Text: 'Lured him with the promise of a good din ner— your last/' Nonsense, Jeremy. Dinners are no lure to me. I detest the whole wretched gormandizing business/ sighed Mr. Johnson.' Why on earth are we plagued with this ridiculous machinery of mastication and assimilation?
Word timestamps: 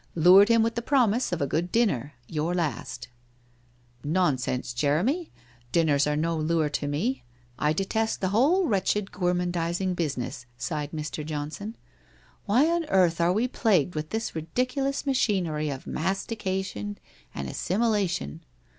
'Lured 0.25 0.49
him 0.49 0.63
with 0.63 0.73
the 0.73 0.81
promise 0.81 1.31
of 1.31 1.43
a 1.43 1.45
good 1.45 1.71
din 1.71 1.89
ner— 1.89 2.13
your 2.37 2.55
last/' 2.55 3.07
Nonsense, 4.19 4.73
Jeremy. 4.73 5.31
Dinners 5.71 6.07
are 6.07 6.15
no 6.15 6.35
lure 6.35 6.69
to 6.69 6.87
me. 6.87 7.23
I 7.59 7.71
detest 7.71 8.19
the 8.19 8.29
whole 8.29 8.65
wretched 8.65 9.11
gormandizing 9.11 9.95
business/ 9.95 10.47
sighed 10.57 10.89
Mr. 10.91 11.23
Johnson.' 11.23 11.75
Why 12.47 12.67
on 12.67 12.85
earth 12.85 13.21
are 13.21 13.31
we 13.31 13.47
plagued 13.47 13.93
with 13.93 14.09
this 14.09 14.33
ridiculous 14.35 15.05
machinery 15.05 15.69
of 15.69 15.85
mastication 15.85 16.97
and 17.35 17.47
assimilation? 17.47 18.43